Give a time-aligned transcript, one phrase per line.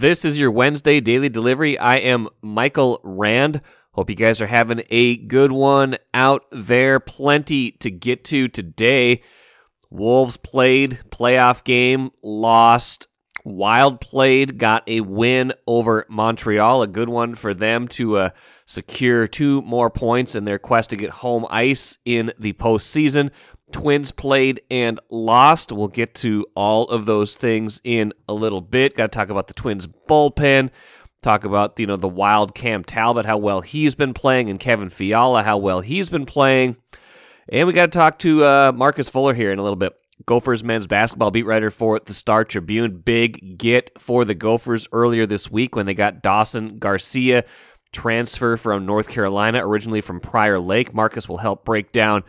[0.00, 1.76] This is your Wednesday daily delivery.
[1.76, 3.60] I am Michael Rand.
[3.92, 6.98] Hope you guys are having a good one out there.
[7.00, 9.22] Plenty to get to today.
[9.90, 13.08] Wolves played, playoff game, lost.
[13.44, 18.30] Wild played, got a win over Montreal, a good one for them to uh,
[18.64, 23.30] secure two more points in their quest to get home ice in the postseason.
[23.72, 25.72] Twins played and lost.
[25.72, 28.96] We'll get to all of those things in a little bit.
[28.96, 30.70] Got to talk about the Twins bullpen.
[31.22, 34.88] Talk about you know the wild Cam Talbot, how well he's been playing, and Kevin
[34.88, 36.76] Fiala, how well he's been playing.
[37.48, 39.92] And we got to talk to uh, Marcus Fuller here in a little bit.
[40.26, 43.00] Gophers men's basketball beat writer for the Star Tribune.
[43.04, 47.44] Big get for the Gophers earlier this week when they got Dawson Garcia
[47.92, 50.94] transfer from North Carolina, originally from Prior Lake.
[50.94, 52.22] Marcus will help break down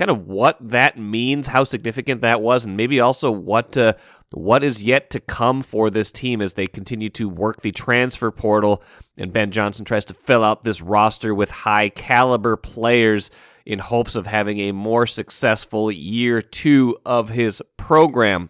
[0.00, 3.92] kind of what that means, how significant that was, and maybe also what uh,
[4.32, 8.30] what is yet to come for this team as they continue to work the transfer
[8.30, 8.82] portal.
[9.18, 13.30] And Ben Johnson tries to fill out this roster with high caliber players
[13.66, 18.48] in hopes of having a more successful year two of his program.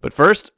[0.00, 0.52] But first,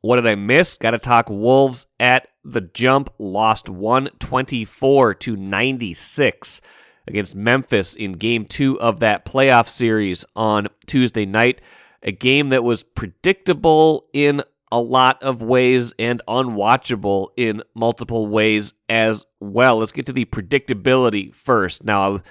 [0.00, 0.76] what did I miss?
[0.76, 3.12] Got to talk Wolves at the jump.
[3.18, 6.60] Lost 124 to 96
[7.06, 11.60] against Memphis in game two of that playoff series on Tuesday night.
[12.02, 14.42] A game that was predictable in
[14.72, 19.78] a lot of ways and unwatchable in multiple ways as well.
[19.78, 21.84] Let's get to the predictability first.
[21.84, 22.22] Now,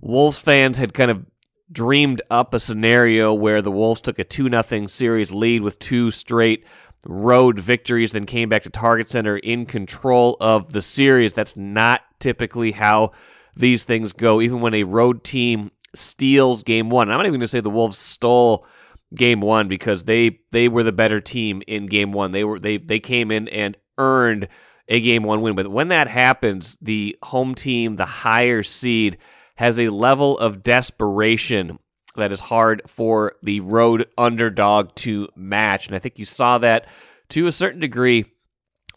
[0.00, 1.24] Wolves fans had kind of
[1.70, 6.10] dreamed up a scenario where the Wolves took a 2 0 series lead with two
[6.10, 6.64] straight
[7.06, 11.32] road victories, then came back to Target Center in control of the series.
[11.32, 13.12] That's not typically how
[13.56, 17.10] these things go, even when a road team steals game one.
[17.10, 18.66] I'm not even going to say the Wolves stole
[19.14, 22.32] game one because they they were the better team in game one.
[22.32, 24.48] They were they they came in and earned
[24.88, 25.54] a game one win.
[25.54, 29.18] But when that happens, the home team, the higher seed,
[29.56, 31.78] has a level of desperation
[32.16, 35.86] that is hard for the road underdog to match.
[35.86, 36.86] And I think you saw that
[37.30, 38.26] to a certain degree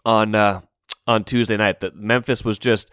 [0.06, 0.62] on uh,
[1.07, 1.79] on Tuesday night.
[1.79, 2.91] That Memphis was just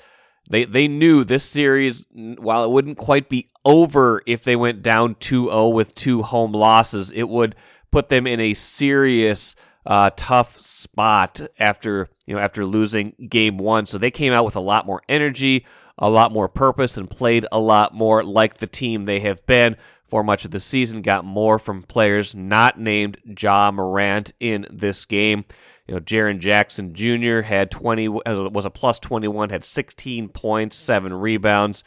[0.50, 5.15] they they knew this series, while it wouldn't quite be over if they went down
[5.15, 7.55] 2-0 with two home losses, it would
[7.91, 9.55] put them in a serious
[9.87, 13.87] uh, tough spot after you know after losing game one.
[13.87, 15.66] So they came out with a lot more energy,
[15.99, 19.76] a lot more purpose, and played a lot more like the team they have been
[20.06, 21.03] for much of the season.
[21.03, 25.44] Got more from players not named Ja Morant in this game.
[25.86, 27.42] You know, Jaren Jackson Jr.
[27.42, 31.84] had 20, was a plus 21, had 16 points, seven rebounds.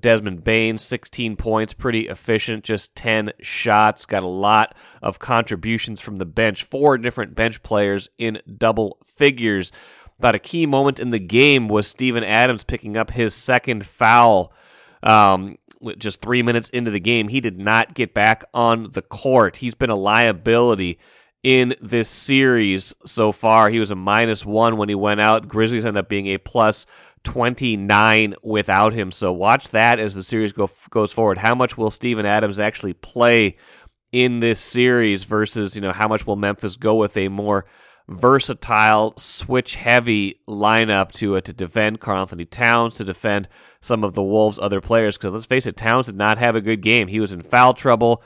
[0.00, 4.06] Desmond Bane, 16 points, pretty efficient, just 10 shots.
[4.06, 6.64] Got a lot of contributions from the bench.
[6.64, 9.72] Four different bench players in double figures.
[10.20, 14.52] Thought a key moment in the game was Steven Adams picking up his second foul.
[15.02, 15.56] Um,
[15.96, 19.56] just three minutes into the game, he did not get back on the court.
[19.56, 20.98] He's been a liability
[21.42, 23.70] in this series so far.
[23.70, 25.48] He was a minus one when he went out.
[25.48, 26.86] Grizzlies end up being a plus
[27.24, 29.10] 29 without him.
[29.12, 31.38] So watch that as the series go, goes forward.
[31.38, 33.56] How much will Steven Adams actually play
[34.12, 37.66] in this series versus, you know, how much will Memphis go with a more
[38.08, 43.48] versatile, switch heavy lineup to uh, to defend Karl-Anthony Towns, to defend
[43.80, 45.16] some of the Wolves' other players.
[45.16, 47.08] Because let's face it, Towns did not have a good game.
[47.08, 48.22] He was in foul trouble.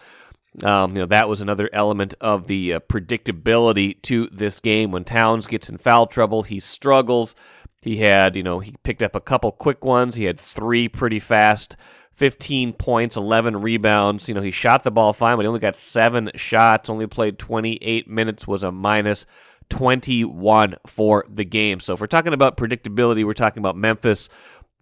[0.63, 4.93] Um, you know that was another element of the uh, predictability to this game.
[4.93, 7.35] When Towns gets in foul trouble, he struggles.
[7.83, 10.17] He had, you know, he picked up a couple quick ones.
[10.17, 11.77] He had three pretty fast,
[12.15, 14.27] 15 points, 11 rebounds.
[14.27, 16.89] You know, he shot the ball fine, but he only got seven shots.
[16.89, 18.47] Only played 28 minutes.
[18.47, 19.27] Was a minus
[19.69, 21.81] 21 for the game.
[21.81, 24.29] So if we're talking about predictability, we're talking about Memphis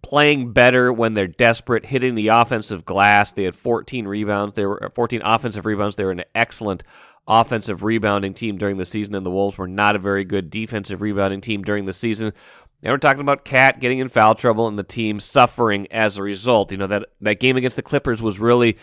[0.03, 3.31] playing better when they're desperate, hitting the offensive glass.
[3.31, 4.53] They had 14 rebounds.
[4.53, 5.95] They were 14 offensive rebounds.
[5.95, 6.83] They were an excellent
[7.27, 11.01] offensive rebounding team during the season, and the Wolves were not a very good defensive
[11.01, 12.33] rebounding team during the season.
[12.83, 16.23] Now we're talking about Cat getting in foul trouble and the team suffering as a
[16.23, 16.71] result.
[16.71, 18.77] You know that that game against the Clippers was really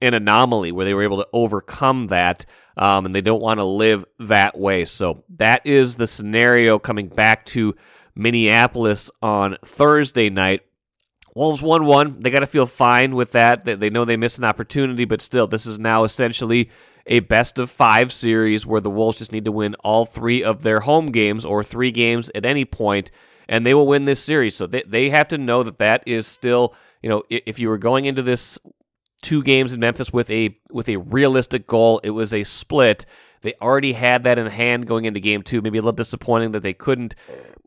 [0.00, 2.46] an anomaly where they were able to overcome that,
[2.78, 4.86] um, and they don't want to live that way.
[4.86, 7.76] So that is the scenario coming back to
[8.14, 10.60] Minneapolis on Thursday night.
[11.34, 12.20] Wolves 1 1.
[12.20, 13.64] They got to feel fine with that.
[13.64, 16.70] They, know they missed an opportunity, but still, this is now essentially
[17.06, 20.62] a best of five series where the Wolves just need to win all three of
[20.62, 23.10] their home games or three games at any point,
[23.48, 24.54] and they will win this series.
[24.54, 27.78] So they, they have to know that that is still, you know, if you were
[27.78, 28.58] going into this
[29.22, 33.06] two games in Memphis with a with a realistic goal, it was a split
[33.42, 35.60] They already had that in hand going into game two.
[35.60, 37.14] Maybe a little disappointing that they couldn't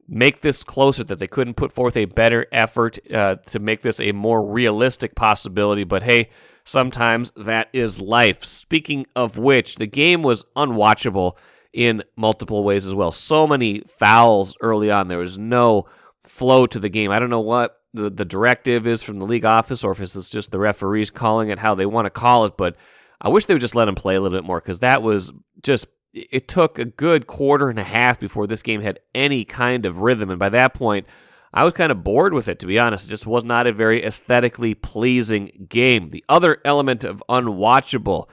[0.07, 4.00] make this closer, that they couldn't put forth a better effort uh, to make this
[4.00, 5.83] a more realistic possibility.
[5.83, 6.30] But hey,
[6.63, 8.44] sometimes that is life.
[8.44, 11.38] Speaking of which, the game was unwatchable
[11.74, 13.12] in multiple ways as well.
[13.12, 15.07] So many fouls early on.
[15.07, 15.86] There was no
[16.24, 17.12] flow to the game.
[17.12, 20.30] I don't know what the, the directive is from the league office or if it's
[20.30, 22.75] just the referees calling it how they want to call it, but
[23.21, 25.31] I wish they would just let him play a little bit more because that was
[25.63, 29.85] just it took a good quarter and a half before this game had any kind
[29.85, 30.29] of rhythm.
[30.29, 31.06] And by that point,
[31.53, 33.06] I was kind of bored with it, to be honest.
[33.06, 36.09] It just was not a very aesthetically pleasing game.
[36.09, 38.29] The other element of unwatchable,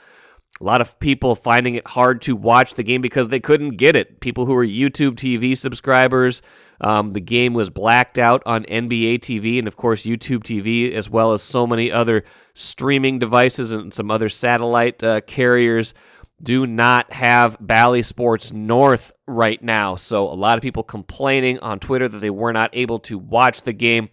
[0.60, 3.96] a lot of people finding it hard to watch the game because they couldn't get
[3.96, 4.20] it.
[4.20, 6.42] People who were YouTube TV subscribers,
[6.82, 11.08] um, the game was blacked out on NBA TV and, of course, YouTube TV, as
[11.08, 12.24] well as so many other
[12.54, 15.94] streaming devices and some other satellite uh, carriers
[16.42, 19.94] do not have Bally Sports North right now.
[19.94, 23.62] So a lot of people complaining on Twitter that they were not able to watch
[23.62, 24.08] the game.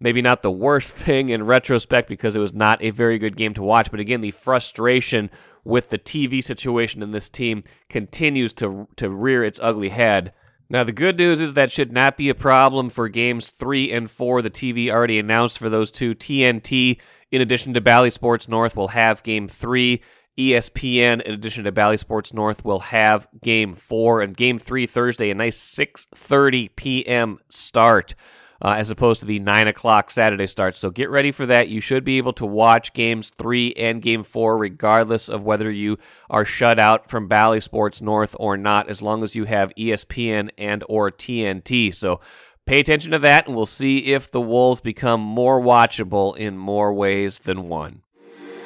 [0.00, 3.54] Maybe not the worst thing in retrospect because it was not a very good game
[3.54, 3.92] to watch.
[3.92, 5.30] But again, the frustration
[5.62, 10.32] with the TV situation in this team continues to to rear its ugly head.
[10.70, 14.10] Now, the good news is that should not be a problem for games three and
[14.10, 14.42] four.
[14.42, 16.14] The TV already announced for those two.
[16.14, 16.98] TNT,
[17.30, 20.02] in addition to Bally Sports North, will have game three
[20.38, 25.30] ESPN, in addition to Bally Sports North, will have Game Four and Game Three Thursday,
[25.30, 27.38] a nice 6:30 p.m.
[27.48, 28.14] start,
[28.62, 30.76] uh, as opposed to the nine o'clock Saturday start.
[30.76, 31.68] So get ready for that.
[31.68, 35.98] You should be able to watch Games Three and Game Four, regardless of whether you
[36.28, 40.50] are shut out from Bally Sports North or not, as long as you have ESPN
[40.58, 41.94] and or TNT.
[41.94, 42.20] So
[42.66, 46.92] pay attention to that, and we'll see if the Wolves become more watchable in more
[46.92, 48.02] ways than one.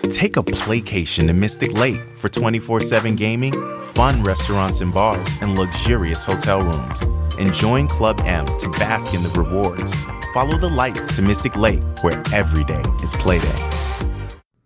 [0.08, 3.52] Take a playcation to Mystic Lake for 24 7 gaming,
[3.92, 7.02] fun restaurants and bars, and luxurious hotel rooms.
[7.38, 9.94] And join Club M to bask in the rewards.
[10.34, 13.48] Follow the lights to Mystic Lake, where every day is playday.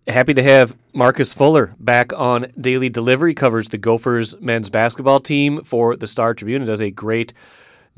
[0.08, 3.34] Happy to have Marcus Fuller back on Daily Delivery.
[3.34, 7.34] Covers the Gophers men's basketball team for the Star Tribune and does a great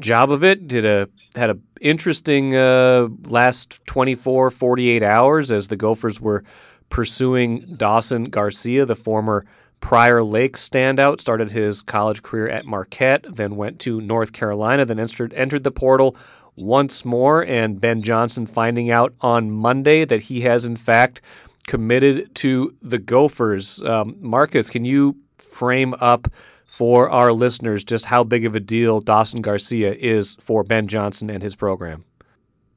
[0.01, 0.67] job of it.
[0.67, 6.43] Did a had a interesting uh, last 24, 48 hours as the Gophers were
[6.91, 9.45] pursuing Dawson Garcia, the former
[9.81, 11.21] Prior Lake standout.
[11.21, 15.71] Started his college career at Marquette, then went to North Carolina, then entered, entered the
[15.71, 16.17] portal
[16.57, 17.43] once more.
[17.43, 21.21] And Ben Johnson finding out on Monday that he has, in fact,
[21.67, 23.81] committed to the Gophers.
[23.83, 26.29] Um, Marcus, can you frame up
[26.65, 31.31] for our listeners just how big of a deal Dawson Garcia is for Ben Johnson
[31.31, 32.05] and his program?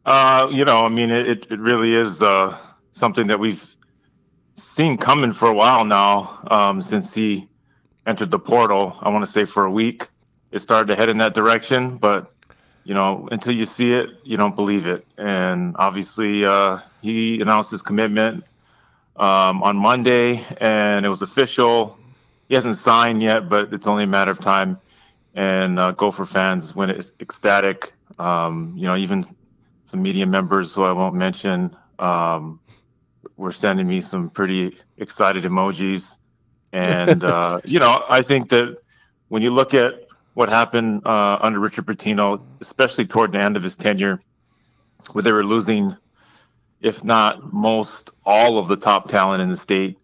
[0.05, 2.57] Uh, you know, I mean, it, it really is uh,
[2.93, 3.63] something that we've
[4.61, 7.47] seen coming for a while now um, since he
[8.05, 8.97] entered the portal.
[9.01, 10.07] I want to say for a week,
[10.51, 12.31] it started to head in that direction, but
[12.83, 15.05] you know, until you see it, you don't believe it.
[15.17, 18.43] And obviously, uh, he announced his commitment
[19.17, 21.97] um, on Monday, and it was official.
[22.49, 24.79] He hasn't signed yet, but it's only a matter of time.
[25.35, 27.93] And uh, Gopher fans went ecstatic.
[28.17, 29.25] Um, you know, even
[29.85, 32.59] some media members who I won't mention um,
[33.41, 36.15] were sending me some pretty excited emojis.
[36.73, 38.77] And, uh, you know, I think that
[39.27, 43.63] when you look at what happened uh, under Richard Pitino, especially toward the end of
[43.63, 44.21] his tenure,
[45.11, 45.97] where they were losing,
[46.79, 49.97] if not most, all of the top talent in the state,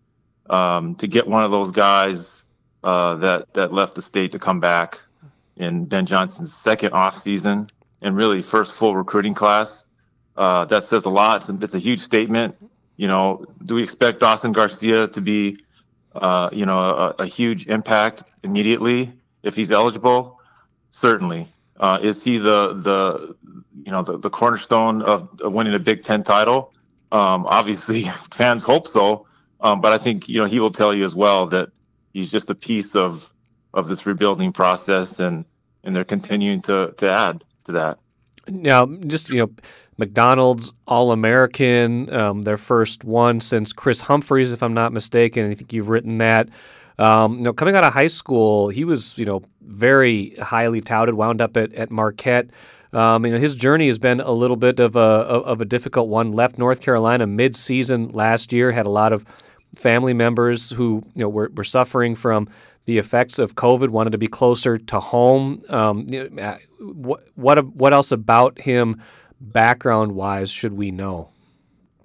[0.50, 2.44] um, to get one of those guys
[2.84, 5.00] uh, that that left the state to come back
[5.56, 7.68] in Ben Johnson's second off season
[8.02, 9.86] and really first full recruiting class,
[10.36, 11.40] uh, that says a lot.
[11.40, 12.58] It's a, it's a huge statement
[12.98, 15.60] you know, do we expect Dawson Garcia to be,
[16.16, 19.14] uh, you know, a, a, huge impact immediately
[19.44, 20.40] if he's eligible?
[20.92, 21.48] Certainly.
[21.80, 23.36] Uh, is he the the
[23.86, 26.74] you know the, the cornerstone of, winning a Big Ten title?
[27.12, 29.28] Um, obviously, fans hope so,
[29.62, 31.70] um, but I think you know he will tell you as well that
[32.14, 33.32] he's just a piece of
[33.76, 35.46] of this rebuilding process, and
[35.84, 38.00] and they're continuing to to add to that.
[38.48, 39.52] Now, just you know,
[39.98, 45.50] McDonald's All American, um, their first one since Kris Humphries, if I'm not mistaken.
[45.52, 46.50] I think you've written that.
[47.00, 51.16] Um, you know, coming out of high school, he was you know very highly touted.
[51.16, 52.48] Wound up at at Marquette.
[52.94, 56.10] Um, you know, his journey has been a little bit of a of a difficult
[56.10, 56.32] one.
[56.32, 58.72] Left North Carolina mid-season last year.
[58.72, 59.26] Had a lot of
[59.76, 62.48] family members who you know were, were suffering from
[62.86, 63.90] the effects of COVID.
[63.90, 65.64] Wanted to be closer to home.
[65.70, 69.02] Um, you know, uh, what what what else about him?
[69.40, 71.30] Background wise should we know?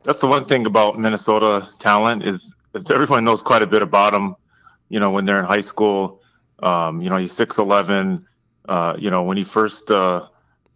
[0.05, 4.13] That's the one thing about Minnesota talent is, is everyone knows quite a bit about
[4.13, 4.37] them.
[4.89, 6.21] You know, when they're in high school,
[6.63, 8.27] Um, you know, he's six eleven.
[8.69, 10.29] Uh, you know, when he first, uh,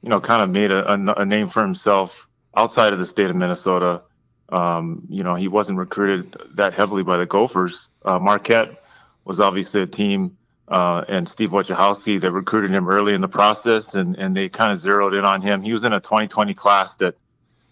[0.02, 3.30] you know, kind of made a, a, a, name for himself outside of the state
[3.30, 4.02] of Minnesota,
[4.48, 7.88] um, you know, he wasn't recruited that heavily by the Gophers.
[8.04, 8.82] Uh, Marquette
[9.24, 10.35] was obviously a team,
[10.68, 14.72] uh, and Steve Wojciechowski that recruited him early in the process, and, and they kind
[14.72, 15.62] of zeroed in on him.
[15.62, 17.16] He was in a 2020 class that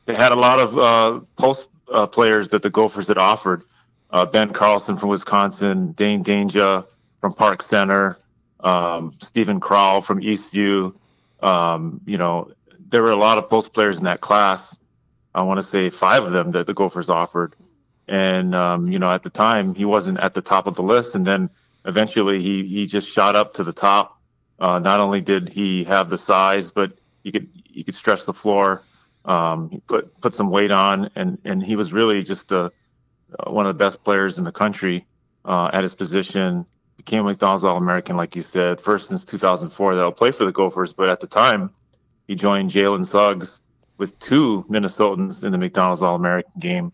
[0.06, 3.62] they had a lot of uh, post uh, players that the Gophers had offered.
[4.10, 6.86] Uh, ben Carlson from Wisconsin, Dain Dainja
[7.20, 8.18] from Park Center,
[8.60, 10.94] um, Steven Crowl from Eastview.
[11.42, 12.52] Um, you know,
[12.90, 14.78] there were a lot of post players in that class.
[15.34, 17.56] I want to say five of them that the Gophers offered.
[18.06, 21.14] And, um, you know, at the time, he wasn't at the top of the list.
[21.14, 21.50] And then
[21.84, 24.20] eventually he, he just shot up to the top.
[24.58, 28.32] Uh, not only did he have the size, but he could, he could stretch the
[28.32, 28.82] floor.
[29.24, 32.70] Um, he put, put some weight on and, and he was really just the,
[33.38, 35.06] uh, one of the best players in the country,
[35.44, 40.12] uh, at his position became McDonald's All American, like you said, first since 2004 that'll
[40.12, 40.92] play for the Gophers.
[40.92, 41.70] But at the time,
[42.26, 43.60] he joined Jalen Suggs
[43.98, 46.92] with two Minnesotans in the McDonald's All American game.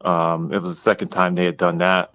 [0.00, 2.11] Um, it was the second time they had done that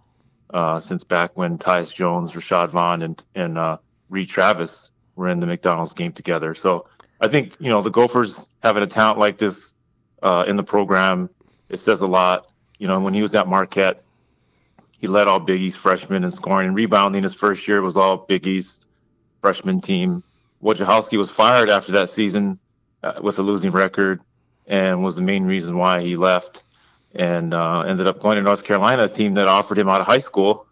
[0.52, 3.78] uh, since back when Tyus Jones, Rashad Vaughn, and and uh,
[4.10, 6.56] Reid Travis were in the McDonald's game together.
[6.56, 6.88] So
[7.22, 9.74] I think you know the Gophers having a talent like this
[10.24, 11.30] uh, in the program,
[11.70, 12.48] it says a lot.
[12.80, 14.04] You know, when he was at Marquette,
[14.92, 17.24] he led all Big East freshmen in scoring and rebounding.
[17.24, 18.88] His first year it was all Big East
[19.42, 20.24] freshman team.
[20.64, 22.60] Wojciechowski was fired after that season
[23.04, 24.22] uh, with a losing record
[24.66, 26.64] and was the main reason why he left
[27.16, 30.08] and uh, ended up going to North Carolina, a team that offered him out of
[30.08, 30.68] high school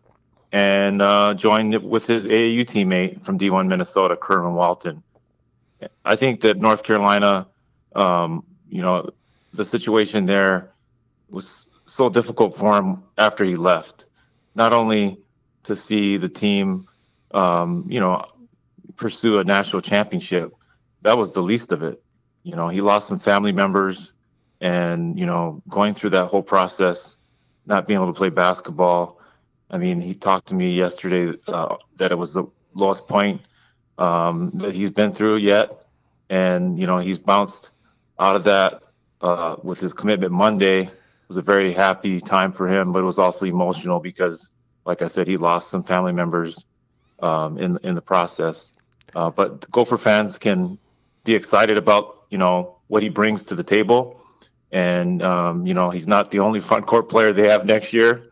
[0.52, 5.04] and uh, joined with his AAU teammate from D1 Minnesota, Kerwin Walton.
[6.06, 7.48] I think that North Carolina,
[7.96, 9.10] um, you know,
[9.54, 10.72] the situation there
[11.30, 14.06] was so difficult for him after he left.
[14.56, 15.18] Not only
[15.64, 16.88] to see the team,
[17.32, 18.26] um, you know,
[18.96, 20.54] pursue a national championship.
[21.02, 22.02] That was the least of it.
[22.44, 24.14] You know, he lost some family members
[24.62, 27.18] and, you know, going through that whole process,
[27.66, 29.20] not being able to play basketball.
[29.70, 33.42] I mean, he talked to me yesterday uh, that it was the lowest point
[33.98, 35.86] um, that he's been through yet.
[36.30, 37.72] And, you know, he's bounced
[38.20, 38.84] out of that
[39.22, 40.82] uh, with his commitment Monday.
[40.84, 44.52] It was a very happy time for him, but it was also emotional because,
[44.86, 46.66] like I said, he lost some family members
[47.20, 48.70] um, in in the process.
[49.16, 50.78] Uh, but Gopher fans can
[51.24, 54.22] be excited about you know what he brings to the table,
[54.76, 58.30] and um, you know he's not the only front court player they have next year.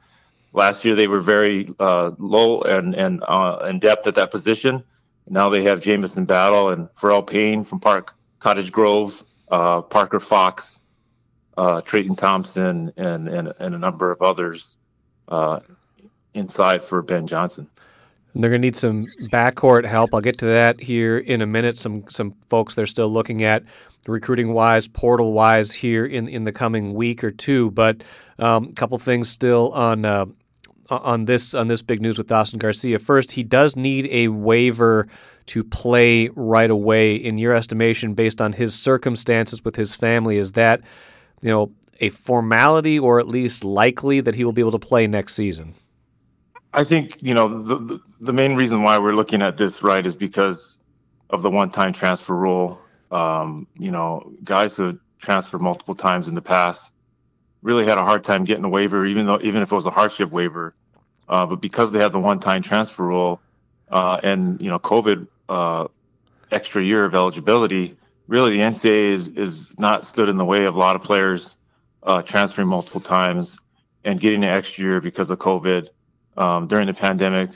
[0.51, 4.83] Last year they were very uh, low and and uh, in depth at that position.
[5.29, 10.81] Now they have Jamison Battle and Pharrel Payne from Park Cottage Grove, uh, Parker Fox,
[11.55, 14.77] uh, Treyton Thompson, and, and and a number of others
[15.29, 15.61] uh,
[16.33, 17.69] inside for Ben Johnson.
[18.33, 20.13] And they're going to need some backcourt help.
[20.13, 21.79] I'll get to that here in a minute.
[21.79, 23.63] Some some folks they're still looking at
[24.07, 27.71] recruiting wise, portal wise here in in the coming week or two.
[27.71, 28.03] But
[28.39, 30.25] um, a couple things still on uh,
[30.89, 32.99] on this on this big news with Dawson Garcia.
[32.99, 35.07] First, he does need a waiver
[35.47, 37.15] to play right away.
[37.15, 40.81] In your estimation, based on his circumstances with his family, is that
[41.41, 45.07] you know a formality or at least likely that he will be able to play
[45.07, 45.75] next season?
[46.73, 50.15] I think you know the the main reason why we're looking at this right is
[50.15, 50.77] because
[51.29, 52.79] of the one-time transfer rule.
[53.13, 56.91] Um, you know, guys who transferred multiple times in the past
[57.61, 59.91] really had a hard time getting a waiver, even though even if it was a
[59.91, 60.73] hardship waiver.
[61.29, 63.39] Uh, but because they have the one-time transfer rule
[63.89, 65.87] uh, and you know COVID uh,
[66.51, 67.95] extra year of eligibility,
[68.27, 71.55] really the NCAA is is not stood in the way of a lot of players
[72.03, 73.57] uh, transferring multiple times
[74.03, 75.89] and getting an extra year because of COVID
[76.35, 77.49] um, during the pandemic.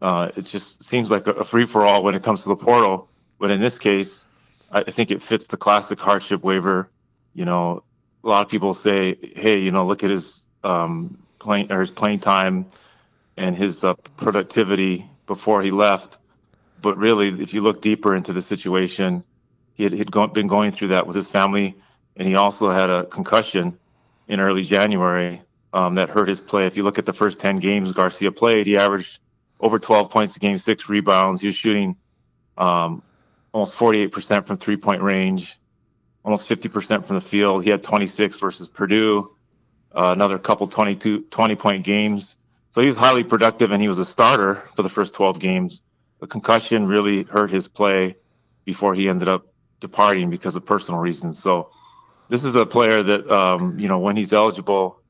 [0.00, 3.08] Uh, it just seems like a free for all when it comes to the portal.
[3.40, 4.27] But in this case,
[4.70, 6.90] I, think it fits the classic hardship waiver.
[7.34, 7.82] You know,
[8.24, 11.90] a lot of people say, "Hey, you know, look at his um, playing or his
[11.90, 12.66] playing time
[13.36, 16.18] and his uh, productivity before he left."
[16.82, 19.24] But really, if you look deeper into the situation,
[19.74, 21.74] he had he'd go, been going through that with his family,
[22.16, 23.78] and he also had a concussion
[24.28, 25.40] in early January
[25.72, 26.66] um, that hurt his play.
[26.66, 29.18] If you look at the first 10 games Garcia played, he averaged
[29.60, 31.40] over 12 points a game, six rebounds.
[31.40, 31.96] He was shooting
[32.56, 33.02] um,
[33.52, 35.58] almost 48% from three point range,
[36.24, 37.64] almost 50% from the field.
[37.64, 39.34] He had 26 versus Purdue,
[39.94, 42.34] uh, another couple 22, 20 point games.
[42.70, 45.80] So he was highly productive and he was a starter for the first 12 games.
[46.20, 48.16] The concussion really hurt his play
[48.64, 49.46] before he ended up
[49.80, 51.42] departing because of personal reasons.
[51.42, 51.70] So
[52.28, 55.00] this is a player that, um, you know, when he's eligible,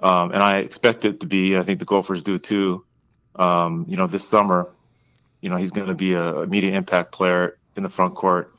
[0.00, 1.56] um, and I expect it to be.
[1.56, 2.84] I think the Gophers do too.
[3.36, 4.68] Um, you know, this summer,
[5.40, 8.54] you know, he's going to be a immediate impact player in the front court.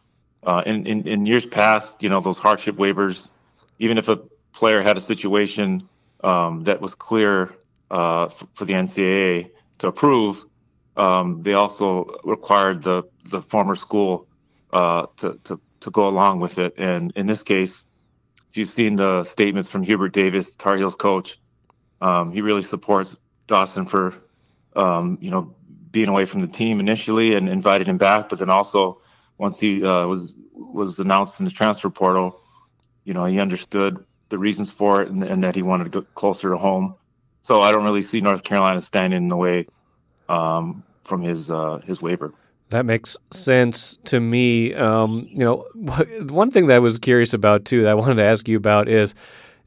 [0.46, 3.30] Uh, in, in, in years past, you know, those hardship waivers,
[3.80, 4.18] even if a
[4.54, 5.88] player had a situation
[6.24, 7.54] um, that was clear
[7.92, 10.44] uh, for, for, the NCAA to approve,
[10.98, 14.28] um, they also required the the former school
[14.72, 16.76] uh, to, to to go along with it.
[16.78, 17.84] And in this case,
[18.50, 21.40] if you've seen the statements from Hubert Davis, Tar Heels coach,
[22.02, 23.18] um, he really supports
[23.48, 24.14] Dawson for
[24.76, 25.56] um, you know
[25.92, 29.00] being away from the team initially and invited him back, but then also
[29.38, 32.40] once he uh, was was announced in the transfer portal,
[33.04, 36.16] you know he understood the reasons for it and, and, that he wanted to get
[36.16, 36.96] closer to home.
[37.44, 39.68] So I don't really see North Carolina standing in the way
[40.28, 42.34] um, from his uh, his waiver.
[42.70, 44.74] That makes sense to me.
[44.74, 48.24] Um, you know, one thing that I was curious about too that I wanted to
[48.24, 49.14] ask you about is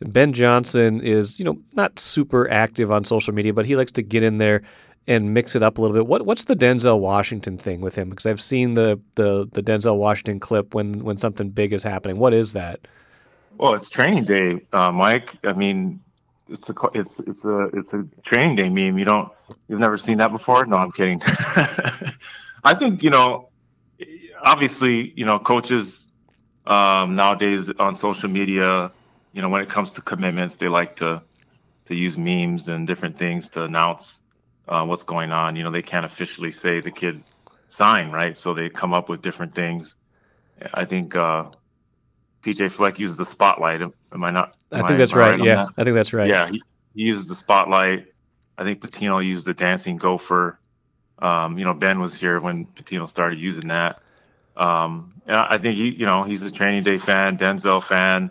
[0.00, 4.02] Ben Johnson is you know not super active on social media, but he likes to
[4.02, 4.62] get in there
[5.08, 6.06] and mix it up a little bit.
[6.06, 8.10] What what's the Denzel Washington thing with him?
[8.10, 12.18] Because I've seen the, the the Denzel Washington clip when when something big is happening.
[12.18, 12.80] What is that?
[13.58, 15.36] Well, it's training day, uh, Mike.
[15.44, 16.00] I mean,
[16.48, 18.98] it's a it's it's a it's a training day meme.
[18.98, 19.32] You don't
[19.68, 20.66] you've never seen that before?
[20.66, 21.22] No, I'm kidding.
[21.24, 23.48] I think you know,
[24.42, 26.08] obviously, you know, coaches
[26.66, 28.90] um, nowadays on social media,
[29.32, 31.22] you know, when it comes to commitments, they like to
[31.86, 34.18] to use memes and different things to announce
[34.68, 35.56] uh, what's going on.
[35.56, 37.22] You know, they can't officially say the kid
[37.68, 38.36] signed, right?
[38.36, 39.94] So they come up with different things.
[40.74, 41.50] I think uh,
[42.42, 43.82] PJ Fleck uses the spotlight.
[43.82, 44.54] Am, I not?
[44.72, 45.38] Am I think I, that's right.
[45.38, 45.68] right yeah, that?
[45.78, 46.28] I think that's right.
[46.28, 46.62] Yeah, he,
[46.94, 48.06] he, uses the spotlight.
[48.58, 50.58] I think Pitino used the dancing gopher.
[51.18, 54.00] Um, you know, Ben was here when Pitino started using that.
[54.56, 58.30] Um, and I think he, you know, he's a training day fan, Denzel fan,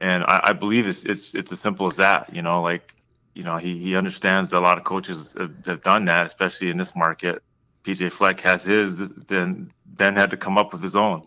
[0.00, 2.34] and I, I believe it's it's it's as simple as that.
[2.34, 2.94] You know, like
[3.38, 6.70] you know, he, he understands that a lot of coaches have, have done that, especially
[6.70, 7.40] in this market.
[7.84, 8.96] PJ Fleck has his,
[9.28, 11.22] then Ben had to come up with his own.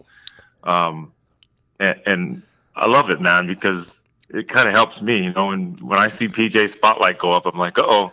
[0.65, 1.13] Um,
[1.79, 2.41] and, and
[2.75, 5.51] I love it, man, because it kind of helps me, you know.
[5.51, 8.11] And when I see PJ spotlight go up, I'm like, oh,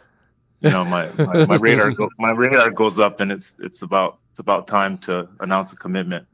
[0.60, 4.18] you know, my, my, my radar go, my radar goes up, and it's it's about
[4.30, 6.24] it's about time to announce a commitment.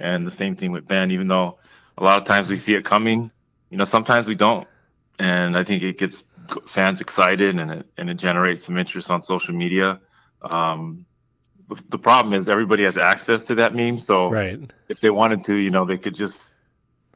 [0.00, 1.58] And the same thing with Ben, even though
[1.96, 3.30] a lot of times we see it coming,
[3.70, 4.66] you know, sometimes we don't.
[5.20, 6.22] And I think it gets
[6.68, 10.00] fans excited and it, and it generates some interest on social media.
[10.42, 11.04] Um,
[11.90, 13.98] the problem is everybody has access to that meme.
[13.98, 14.58] So right.
[14.88, 16.40] if they wanted to, you know, they could just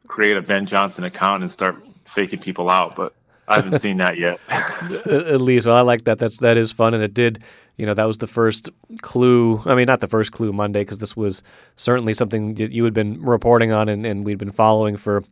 [0.06, 1.76] create a Ben Johnson account and start
[2.14, 2.94] faking people out.
[2.96, 3.14] But
[3.48, 4.40] I haven't seen that yet.
[4.50, 6.18] At least, well, I like that.
[6.18, 7.42] That's that is fun, and it did.
[7.78, 8.68] You know, that was the first
[9.00, 9.62] clue.
[9.64, 11.42] I mean, not the first clue Monday, because this was
[11.76, 15.24] certainly something that you had been reporting on and, and we'd been following for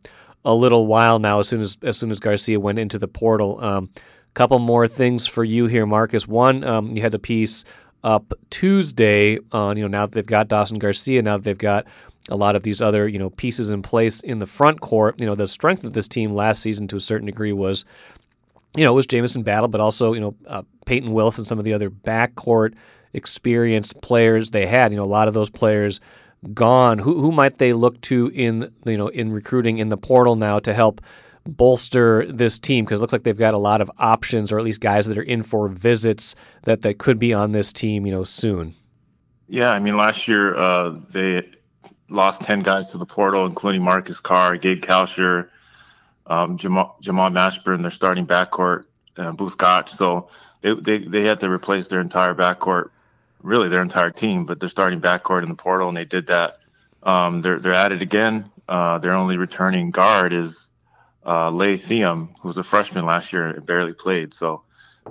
[0.44, 1.40] a little while now.
[1.40, 3.90] As soon as as soon as Garcia went into the portal, um,
[4.34, 6.26] couple more things for you here, Marcus.
[6.26, 7.64] One, um, you had a piece
[8.02, 11.86] up Tuesday on you know now that they've got Dawson Garcia, now that they've got
[12.28, 15.18] a lot of these other you know pieces in place in the front court.
[15.18, 17.84] You know the strength of this team last season to a certain degree was
[18.76, 21.58] you know it was Jamison Battle, but also you know uh, Payton Willis and some
[21.58, 22.74] of the other backcourt
[23.12, 24.92] experienced players they had.
[24.92, 26.00] You know a lot of those players
[26.54, 30.36] gone, who who might they look to in you know in recruiting in the portal
[30.36, 31.00] now to help
[31.46, 32.84] bolster this team?
[32.84, 35.18] Because it looks like they've got a lot of options, or at least guys that
[35.18, 38.74] are in for visits that they could be on this team, you know, soon.
[39.48, 41.48] Yeah, I mean, last year uh, they
[42.08, 45.48] lost ten guys to the portal, including Marcus Carr, Gabe Kalscheur,
[46.26, 48.84] um, Jamal, Jamal Mashburn, their starting backcourt,
[49.16, 49.88] uh, Both Gach.
[49.88, 50.28] So
[50.62, 52.90] they, they they had to replace their entire backcourt
[53.42, 56.58] really their entire team, but they're starting backcourt in the portal, and they did that.
[57.02, 58.50] Um, they're they're at it again.
[58.68, 60.70] Uh, their only returning guard is
[61.26, 64.34] uh, Lay Thiam, who was a freshman last year and barely played.
[64.34, 64.62] So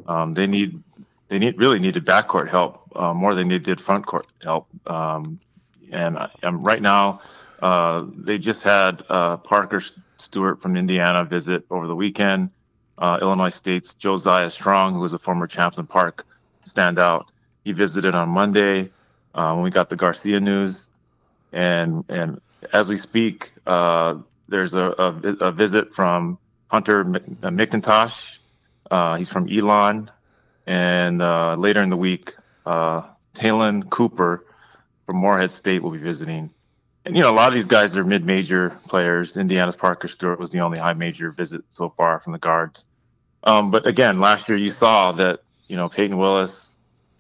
[0.08, 0.82] um, they need
[1.28, 4.68] they need really needed backcourt help uh, more than they did front court help.
[4.88, 5.40] Um,
[5.92, 7.22] and um, right now,
[7.62, 9.82] uh, they just had uh, Parker
[10.18, 12.52] Stewart from Indiana visit over the weekend.
[12.98, 16.26] Uh, Illinois State's Josiah Strong, who was a former Champlin Park
[16.68, 17.26] standout.
[17.64, 18.90] He visited on Monday
[19.34, 20.90] uh, when we got the Garcia news,
[21.52, 22.42] and and
[22.74, 24.16] as we speak, uh,
[24.48, 28.38] there's a, a, a, visit from Hunter uh, McIntosh.
[28.90, 30.10] Uh, he's from Elon,
[30.68, 34.46] and uh, later in the week, uh, Ta'Lon Cooper
[35.06, 36.50] from Morehead State will be visiting.
[37.06, 39.38] And you know, a lot of these guys are mid-major players.
[39.38, 42.86] Indiana's Parker Stewart was the only high-major visit so far from the guards.
[43.44, 46.69] Um, but again, last year you saw that you know Payton Willis,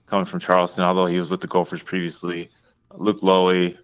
[0.09, 2.49] coming from Charleston, although he was with the Gophers previously.
[2.95, 3.77] Luke Loewe,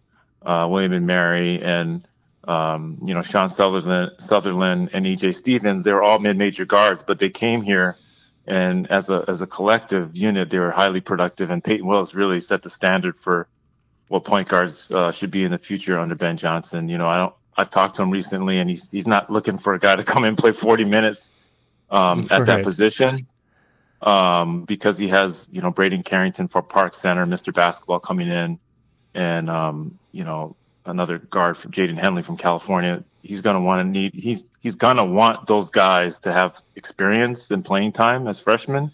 [0.44, 2.08] uh, William and Mary, and
[2.48, 5.84] um, you know Sean Sutherland, Sutherland, and EJ Stevens.
[5.84, 7.98] They were all mid-major guards, but they came here
[8.48, 11.50] and as a as a collective unit, they were highly productive.
[11.50, 13.48] And Payton Willis really set the standard for
[14.08, 16.88] what point guards uh, should be in the future under Ben Johnson.
[16.88, 17.34] You know, I don't.
[17.58, 20.26] I've talked to him recently, and he's he's not looking for a guy to come
[20.26, 21.32] in and play 40 minutes
[21.90, 22.46] um, at right.
[22.46, 23.28] that position
[24.06, 27.54] um, because he has you know Braeden Carrington for Park Center, Mr.
[27.54, 28.60] Basketball coming in,
[29.14, 33.04] and um, you know another guard from Jaden Henley from California.
[33.24, 37.66] He's gonna want to need he's he's gonna want those guys to have experience and
[37.66, 38.92] playing time as freshmen,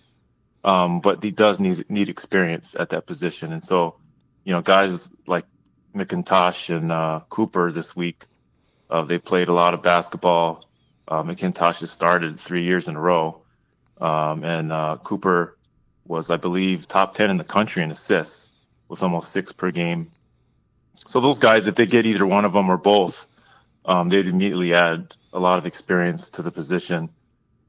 [0.63, 3.95] um, but he does need need experience at that position, and so
[4.45, 5.45] you know guys like
[5.93, 8.25] McIntosh and uh, Cooper this week,
[8.89, 10.69] uh, they played a lot of basketball.
[11.09, 13.40] Uh, McIntosh has started three years in a row,
[14.01, 15.57] um, and uh, Cooper
[16.05, 18.51] was, I believe, top ten in the country in assists
[18.89, 20.11] with almost six per game
[21.11, 23.17] so those guys, if they get either one of them or both,
[23.85, 27.09] um, they'd immediately add a lot of experience to the position.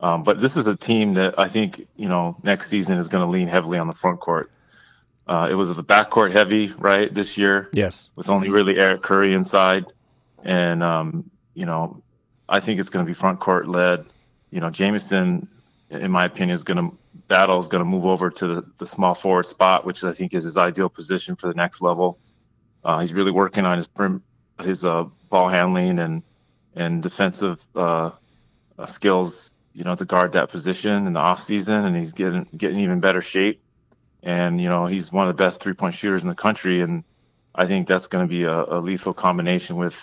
[0.01, 3.25] Um, but this is a team that I think you know next season is going
[3.25, 4.51] to lean heavily on the front court.
[5.27, 7.71] Uh, it was the backcourt heavy right this year.
[7.73, 9.87] Yes, with only really Eric Curry inside,
[10.45, 12.03] and um, you know
[12.49, 14.05] I think it's going to be front court led.
[14.51, 15.49] You know Jamison,
[15.93, 16.97] in my opinion, is going to
[17.29, 20.35] battle is going to move over to the, the small forward spot, which I think
[20.35, 22.19] is his ideal position for the next level.
[22.85, 24.23] Uh, he's really working on his prim,
[24.61, 26.23] his uh, ball handling and
[26.75, 28.11] and defensive uh,
[28.79, 32.47] uh, skills, you know, to guard that position in the off season, and he's getting
[32.57, 33.63] getting even better shape.
[34.23, 37.05] And you know, he's one of the best three point shooters in the country, and
[37.55, 39.97] I think that's going to be a, a, lethal combination with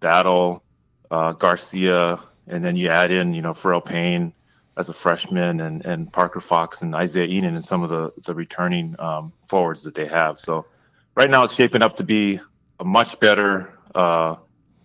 [0.00, 0.62] Battle,
[1.10, 4.32] uh, Garcia, and then you add in, you know, Pharrel Payne
[4.78, 8.34] as a freshman, and and Parker Fox and Isaiah Ihnen and some of the the
[8.34, 10.38] returning um, forwards that they have.
[10.40, 10.66] So
[11.14, 12.40] right now it's shaping up to be
[12.80, 14.36] a much better, uh,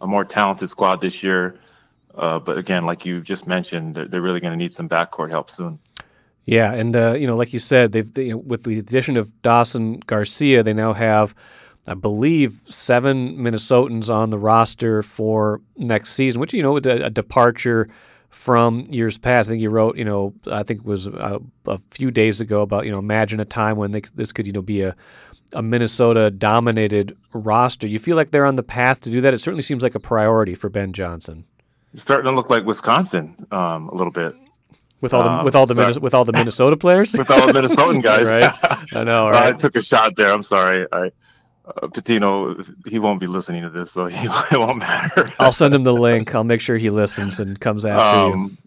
[0.02, 1.60] a more talented squad this year.
[2.16, 5.30] Uh, but again, like you just mentioned, they're, they're really going to need some backcourt
[5.30, 5.80] help soon.
[6.46, 10.00] Yeah, and uh, you know, like you said, they've they, with the addition of Dawson
[10.00, 11.34] Garcia, they now have,
[11.88, 17.10] I believe, seven Minnesotans on the roster for next season, which you know, a, a
[17.10, 17.90] departure
[18.34, 19.48] from years past.
[19.48, 22.42] I think you wrote, you know, I think it was a, uh, a few days
[22.42, 24.96] ago about you know, imagine a time when they, this could you know be a
[25.54, 27.88] a Minnesota dominated roster.
[27.88, 29.34] You feel like they're on the path to do that?
[29.34, 31.46] It certainly seems like a priority for Ben Johnson.
[31.94, 34.34] It's starting to look like Wisconsin um, a little bit.
[35.02, 37.46] With all the um, with all the Minnesota, with all the Minnesota players, with all
[37.46, 38.88] the Minnesotan guys, right?
[38.94, 39.28] I know.
[39.34, 39.54] Right?
[39.54, 40.32] I took a shot there.
[40.32, 40.88] I'm sorry.
[40.92, 41.12] I
[41.66, 45.32] uh, Pitino, he won't be listening to this, so he, it won't matter.
[45.40, 46.34] I'll send him the link.
[46.34, 48.58] I'll make sure he listens and comes after um, you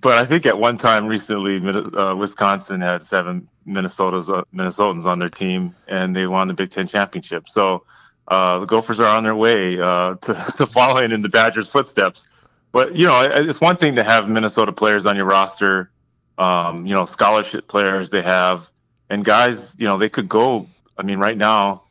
[0.00, 1.58] but I think at one time recently,
[1.96, 6.70] uh, Wisconsin had seven Minnesota's uh, Minnesotans on their team, and they won the Big
[6.70, 7.48] Ten championship.
[7.48, 7.84] So
[8.28, 12.26] uh, the Gophers are on their way uh, to, to following in the Badgers' footsteps.
[12.72, 15.90] But you know, it's one thing to have Minnesota players on your roster,
[16.38, 18.70] um, you know, scholarship players they have,
[19.10, 20.66] and guys, you know, they could go.
[20.96, 21.82] I mean, right now,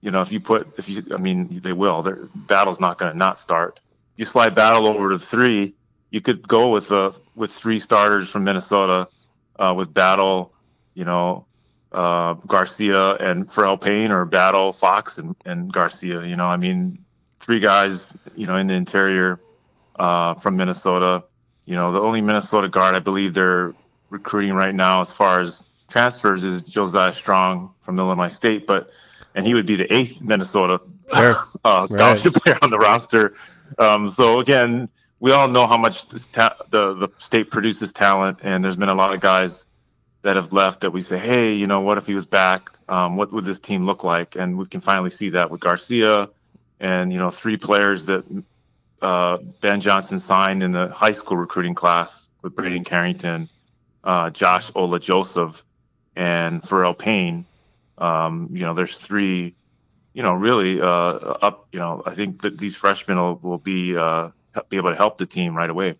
[0.00, 2.02] you know, if you put, if you, I mean, they will.
[2.02, 3.80] Their battle's not going to not start.
[4.16, 5.74] You slide battle over to three
[6.10, 9.08] you could go with uh with three starters from Minnesota,
[9.58, 10.52] uh, with Battle,
[10.94, 11.46] you know,
[11.92, 16.24] uh, Garcia and Pharrel Payne, or Battle Fox and, and Garcia.
[16.24, 17.02] You know, I mean,
[17.38, 19.40] three guys, you know, in the interior
[19.98, 21.24] uh, from Minnesota.
[21.64, 23.72] You know, the only Minnesota guard I believe they're
[24.10, 28.90] recruiting right now, as far as transfers, is Josiah Strong from Illinois State, but
[29.34, 30.80] and he would be the eighth Minnesota
[31.14, 31.36] sure.
[31.64, 32.42] uh, scholarship right.
[32.42, 33.34] player on the roster.
[33.78, 34.88] Um, so again,
[35.20, 38.94] we all know how much ta- the the state produces talent, and there's been a
[38.94, 39.66] lot of guys
[40.22, 42.70] that have left that we say, hey, you know, what if he was back?
[42.88, 44.36] Um, what would this team look like?
[44.36, 46.28] And we can finally see that with Garcia,
[46.80, 48.24] and you know, three players that
[49.02, 53.48] uh, Ben Johnson signed in the high school recruiting class with Braeden Carrington,
[54.04, 55.62] uh, Josh Ola Joseph,
[56.16, 57.46] and Pharrel Payne.
[58.00, 59.54] Um, you know, there's three.
[60.12, 61.68] You know, really uh, up.
[61.72, 64.30] You know, I think that these freshmen will, will be uh,
[64.68, 65.94] be able to help the team right away.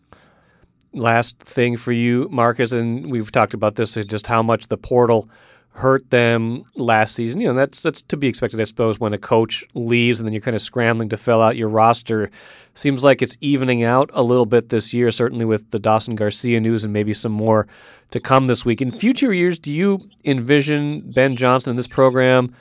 [0.92, 5.28] Last thing for you, Marcus, and we've talked about this, just how much the portal
[5.72, 7.40] hurt them last season.
[7.40, 10.32] You know, that's that's to be expected, I suppose, when a coach leaves and then
[10.32, 12.30] you're kind of scrambling to fill out your roster.
[12.74, 16.60] Seems like it's evening out a little bit this year, certainly with the Dawson Garcia
[16.60, 17.66] news and maybe some more
[18.10, 18.80] to come this week.
[18.80, 22.54] In future years, do you envision Ben Johnson in this program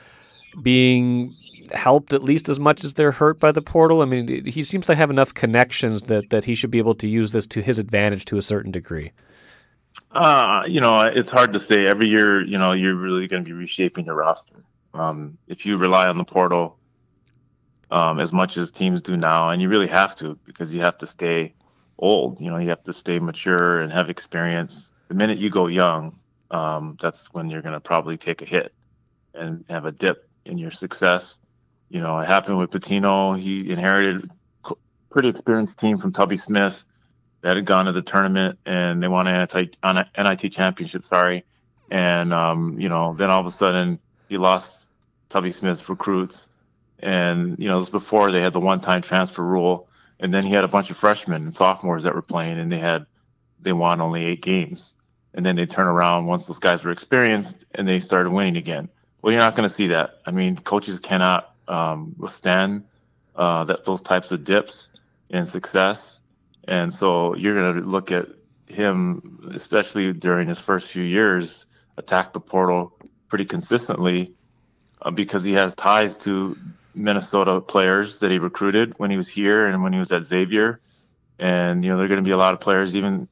[0.62, 1.36] being
[1.74, 4.02] helped at least as much as they're hurt by the portal?
[4.02, 7.08] I mean, he seems to have enough connections that, that he should be able to
[7.08, 9.12] use this to his advantage to a certain degree.
[10.12, 11.86] Uh, you know, it's hard to say.
[11.86, 14.56] Every year, you know, you're really going to be reshaping your roster.
[14.94, 16.79] Um, if you rely on the portal
[17.92, 20.98] um, as much as teams do now, and you really have to because you have
[21.00, 21.54] to stay
[21.98, 22.40] old.
[22.40, 26.16] You know, you have to stay mature and have experience the minute you go young,
[26.52, 28.74] um, that's when you're going to probably take a hit
[29.34, 31.36] and have a dip in your success.
[31.90, 33.40] You know, it happened with Pitino.
[33.40, 34.30] He inherited
[34.66, 34.74] a
[35.10, 36.86] pretty experienced team from Tubby Smith
[37.42, 41.06] that had gone to the tournament and they won an NIT, championship.
[41.06, 41.44] Sorry,
[41.90, 43.98] and um, you know, then all of a sudden
[44.28, 44.88] he lost
[45.30, 46.49] Tubby Smith's recruits,
[47.02, 49.88] and you know, it was before they had the one-time transfer rule,
[50.20, 52.80] and then he had a bunch of freshmen and sophomores that were playing, and they
[52.80, 53.06] had
[53.62, 54.94] they won only eight games,
[55.34, 58.90] and then they turn around once those guys were experienced and they started winning again.
[59.22, 60.20] Well, you're not going to see that.
[60.26, 62.86] I mean, coaches cannot um, withstand
[63.36, 64.90] uh, that those types of dips
[65.30, 66.22] in success,
[66.68, 68.28] and so you're going to look at
[68.68, 71.66] him, especially during his first few years,
[71.98, 72.94] attack the portal
[73.28, 74.34] pretty consistently
[75.02, 76.58] uh, because he has ties to
[76.94, 80.82] Minnesota players that he recruited when he was here and when he was at Xavier.
[81.38, 83.28] And you know, there are going to be a lot of players even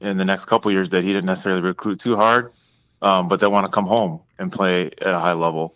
[0.00, 2.52] in the next couple years that he didn't necessarily recruit too hard,
[3.02, 5.74] um, but they want to come home and play at a high level.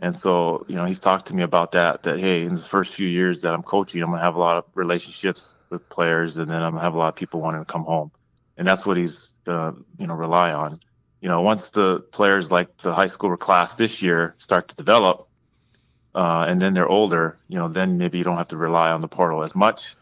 [0.00, 2.02] And so, you know, he's talked to me about that.
[2.02, 4.58] That hey, in his first few years that I'm coaching, I'm gonna have a lot
[4.58, 7.72] of relationships with players, and then I'm gonna have a lot of people wanting to
[7.72, 8.10] come home,
[8.56, 10.80] and that's what he's gonna, you know, rely on.
[11.20, 15.28] You know, once the players like the high school class this year start to develop,
[16.14, 19.00] uh, and then they're older, you know, then maybe you don't have to rely on
[19.00, 19.96] the portal as much.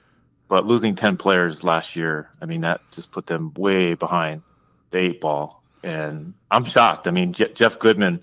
[0.48, 4.42] But losing 10 players last year, I mean, that just put them way behind
[4.90, 5.62] the eight ball.
[5.82, 7.06] And I'm shocked.
[7.06, 8.22] I mean, Je- Jeff Goodman,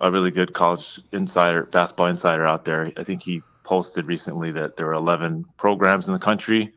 [0.00, 4.76] a really good college insider, basketball insider out there, I think he posted recently that
[4.76, 6.74] there were 11 programs in the country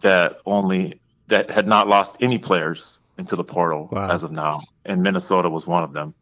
[0.00, 4.08] that only that had not lost any players into the portal wow.
[4.08, 6.14] as of now, and Minnesota was one of them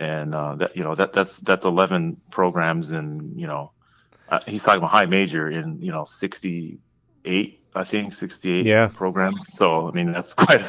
[0.00, 3.70] and uh, that you know that that's that's 11 programs and you know
[4.30, 8.88] uh, he's talking about high major in you know 68 I think 68 yeah.
[8.88, 9.52] programs.
[9.54, 10.62] So I mean that's quite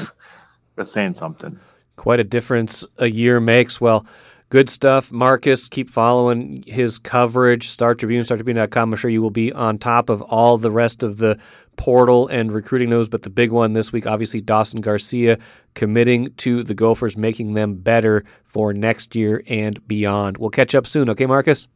[0.76, 1.60] that's saying something.
[1.96, 3.80] Quite a difference a year makes.
[3.80, 4.06] Well
[4.50, 5.13] good stuff.
[5.13, 7.70] Marcus keep following his coverage.
[7.70, 11.17] Star Tribune StarTribune.com I'm sure you will be on top of all the rest of
[11.17, 11.39] the
[11.82, 15.39] portal and recruiting news but the big one this week obviously Dawson Garcia
[15.74, 20.38] committing to the Gophers, making them better for next year and beyond.
[20.38, 21.67] We'll catch up soon, okay, Marcus?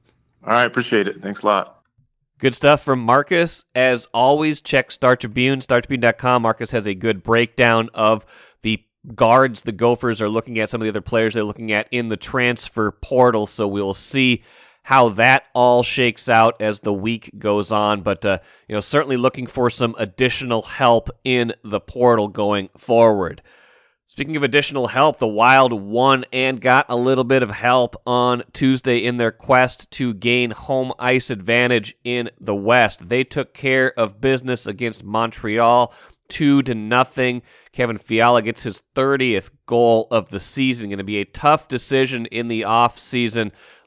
[0.43, 1.21] All right, appreciate it.
[1.21, 1.81] Thanks a lot.
[2.37, 3.63] Good stuff from Marcus.
[3.73, 6.41] As always, check Star Tribune, StarTribune.com.
[6.41, 8.25] Marcus has a good breakdown of
[8.61, 8.83] the
[9.15, 12.09] guards the Gophers are looking at, some of the other players they're looking at in
[12.09, 13.47] the transfer portal.
[13.47, 14.43] So we'll see
[14.85, 18.03] how that all shakes out as the week goes on.
[18.03, 23.41] But, uh, you know, certainly looking for some additional help in the portal going forward.
[24.05, 28.43] Speaking of additional help, the Wild won and got a little bit of help on
[28.53, 33.09] Tuesday in their quest to gain home ice advantage in the West.
[33.09, 35.91] They took care of business against Montreal,
[36.27, 37.41] two to nothing.
[37.71, 40.89] Kevin Fiala gets his 30th goal of the season.
[40.89, 42.99] Going to be a tough decision in the off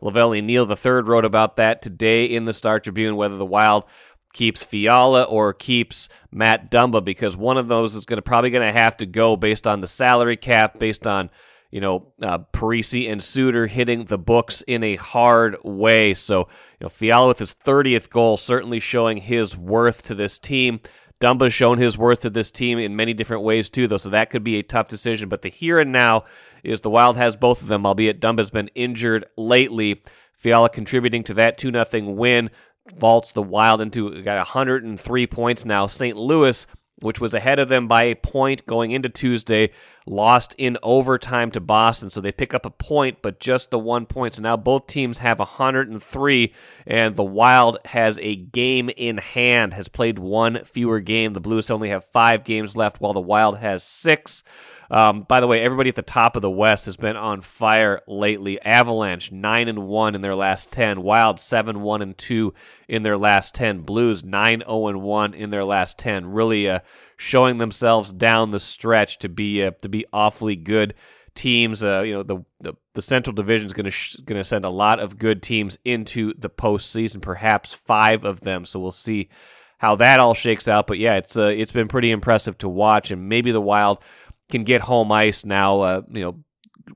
[0.03, 3.85] Lavelli Neal III wrote about that today in the Star Tribune, whether the Wild
[4.33, 8.67] keeps Fiala or keeps Matt Dumba because one of those is going to probably going
[8.67, 11.31] to have to go based on the salary cap, based on
[11.71, 16.15] you know uh, Parise and Suter hitting the books in a hard way.
[16.15, 16.41] So
[16.81, 20.81] you know Fiala with his 30th goal certainly showing his worth to this team.
[21.21, 23.97] Dumba's shown his worth to this team in many different ways too, though.
[23.97, 25.29] So that could be a tough decision.
[25.29, 26.25] But the here and now
[26.63, 30.03] is the Wild has both of them, albeit Dumba's been injured lately.
[30.33, 32.51] Fiala contributing to that 2 0 win
[32.97, 35.87] vaults the Wild into got 103 points now.
[35.87, 36.17] St.
[36.17, 36.67] Louis,
[37.01, 39.71] which was ahead of them by a point going into Tuesday,
[40.07, 42.11] lost in overtime to Boston.
[42.11, 44.35] So they pick up a point, but just the one point.
[44.35, 46.55] So now both teams have 103,
[46.87, 51.35] and the Wild has a game in hand, has played one fewer game.
[51.35, 54.43] The Blues only have five games left, while the Wild has six.
[54.91, 58.01] Um, by the way, everybody at the top of the West has been on fire
[58.07, 58.61] lately.
[58.63, 61.03] Avalanche nine and one in their last ten.
[61.03, 62.55] Wild seven one and two
[62.89, 63.81] in their last ten.
[63.81, 66.27] Blues nine zero oh and one in their last ten.
[66.27, 66.81] Really uh,
[67.17, 70.95] showing themselves down the stretch to be uh, to be awfully good
[71.35, 71.85] teams.
[71.85, 74.65] Uh, you know the, the the Central Division is going to sh- going to send
[74.65, 77.21] a lot of good teams into the postseason.
[77.21, 78.65] Perhaps five of them.
[78.65, 79.29] So we'll see
[79.77, 80.87] how that all shakes out.
[80.87, 84.03] But yeah, it's uh, it's been pretty impressive to watch, and maybe the Wild
[84.51, 85.81] can get home ice now.
[85.81, 86.39] Uh, you know,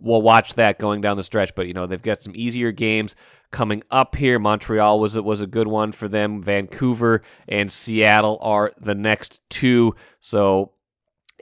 [0.01, 1.55] we'll watch that going down the stretch.
[1.55, 3.17] But you know, they've got some easier games
[3.51, 4.39] coming up here.
[4.39, 6.43] Montreal was was a good one for them.
[6.43, 9.95] Vancouver and Seattle are the next two.
[10.21, 10.73] So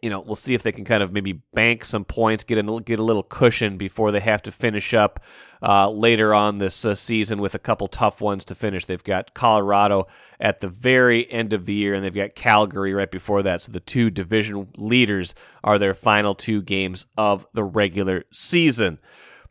[0.02, 2.80] you know, we'll see if they can kind of maybe bank some points, get a
[2.80, 5.22] get a little cushion before they have to finish up
[5.62, 8.86] uh, later on this uh, season with a couple tough ones to finish.
[8.86, 10.06] They've got Colorado
[10.38, 13.62] at the very end of the year, and they've got Calgary right before that.
[13.62, 18.98] So the two division leaders are their final two games of the regular season.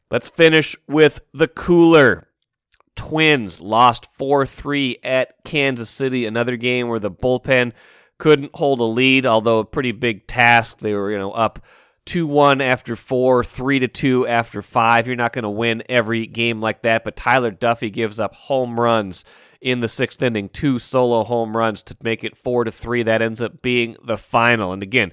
[0.10, 2.28] Let's finish with the cooler.
[2.96, 7.72] Twins lost 4 3 at Kansas City, another game where the bullpen
[8.20, 10.80] couldn't hold a lead, although a pretty big task.
[10.80, 11.60] They were, you know, up
[12.06, 15.08] 2 1 after four, 3 to 2 after five.
[15.08, 18.80] You're not going to win every game like that, but Tyler Duffey gives up home
[18.80, 19.24] runs
[19.62, 23.04] in the sixth inning, two solo home runs to make it 4 to 3.
[23.04, 24.72] That ends up being the final.
[24.72, 25.12] And again,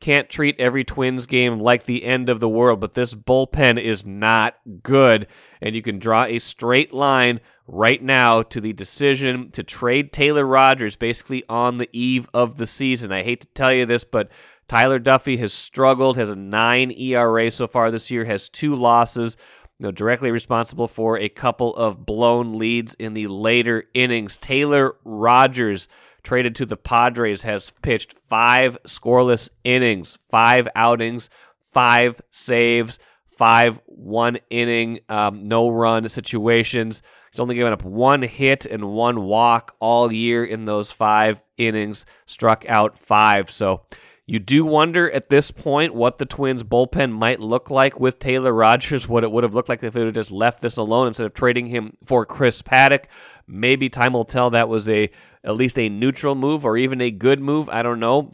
[0.00, 4.06] can't treat every Twins game like the end of the world, but this bullpen is
[4.06, 5.26] not good.
[5.60, 10.44] And you can draw a straight line right now to the decision to trade Taylor
[10.44, 13.12] Rogers basically on the eve of the season.
[13.12, 14.30] I hate to tell you this, but
[14.66, 19.36] Tyler Duffey has struggled, has a 9 ERA so far this year, has two losses,
[19.78, 24.38] you know, directly responsible for a couple of blown leads in the later innings.
[24.38, 25.88] Taylor Rogers
[26.22, 31.28] traded to the Padres has pitched 5 scoreless innings, 5 outings,
[31.72, 32.98] 5 saves,
[33.36, 37.02] 5 one inning um, no run situations.
[37.38, 42.04] He's only given up one hit and one walk all year in those five innings,
[42.26, 43.48] struck out five.
[43.48, 43.82] So
[44.26, 48.52] you do wonder at this point what the Twins bullpen might look like with Taylor
[48.52, 51.06] Rogers, what it would have looked like if they would have just left this alone
[51.06, 53.04] instead of trading him for Chris Paddack.
[53.46, 55.08] Maybe time will tell that was a
[55.44, 57.68] at least a neutral move or even a good move.
[57.68, 58.32] I don't know.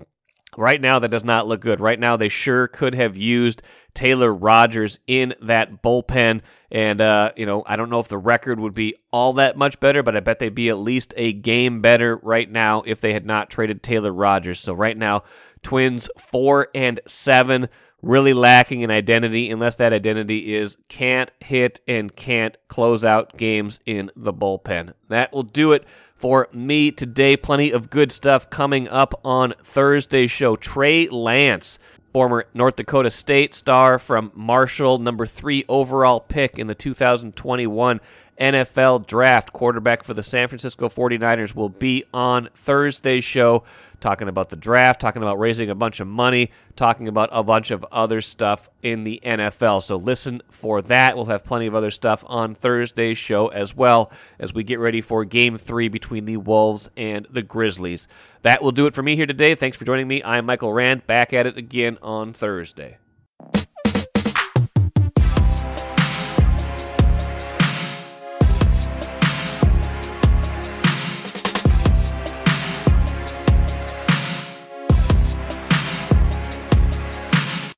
[0.57, 1.81] Right now, that does not look good.
[1.81, 3.62] Right now, they sure could have used
[3.93, 6.40] Taylor Rogers in that bullpen.
[6.71, 9.79] And, uh, you know, I don't know if the record would be all that much
[9.81, 13.12] better, but I bet they'd be at least a game better right now if they
[13.12, 14.61] had not traded Taylor Rogers.
[14.61, 15.23] So right now,
[15.62, 17.69] Twins four and seven,
[18.03, 23.81] really lacking in identity, unless that identity is can't hit and can't close out games
[23.87, 24.93] in the bullpen.
[25.09, 25.85] That will do it
[26.25, 27.37] for me today.
[27.37, 30.57] Plenty of good stuff coming up on Thursday's show.
[30.57, 31.79] Trey Lance
[32.15, 38.01] former North Dakota State star from Marshall, number three overall pick in the 2021
[38.40, 39.53] NFL draft.
[39.53, 43.64] Quarterback for the San Francisco 49ers will be on Thursday's show
[44.05, 47.70] talking about the draft, talking about raising a bunch of money, talking about a bunch
[47.70, 49.83] of other stuff in the NFL.
[49.83, 51.16] So listen for that.
[51.16, 55.01] We'll have plenty of other stuff on Thursday's show as well as we get ready
[55.01, 58.07] for game three between the Wolves and the Grizzlies.
[58.42, 59.55] That will do it for me here today.
[59.55, 60.23] Thanks for joining me.
[60.23, 62.99] I'm Michael Rand, back at it again on Thursday.